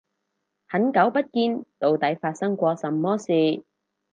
[0.67, 3.63] 很久不見，到底發生過什麼事